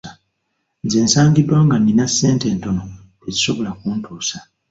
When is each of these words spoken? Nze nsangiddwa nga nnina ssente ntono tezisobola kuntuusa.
Nze 0.83 0.99
nsangiddwa 1.05 1.57
nga 1.65 1.75
nnina 1.79 2.05
ssente 2.11 2.47
ntono 2.51 2.83
tezisobola 3.21 3.71
kuntuusa. 3.79 4.37